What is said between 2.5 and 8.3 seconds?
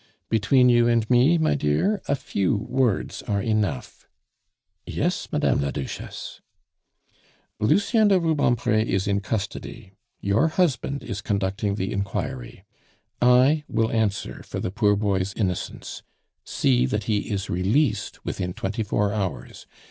words are enough." "Yes, Madame la Duchesse." "Lucien de